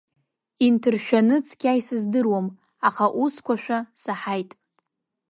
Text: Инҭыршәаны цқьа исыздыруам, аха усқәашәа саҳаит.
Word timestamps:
Инҭыршәаны 0.65 1.37
цқьа 1.45 1.79
исыздыруам, 1.79 2.47
аха 2.87 3.05
усқәашәа 3.23 3.77
саҳаит. 4.01 4.51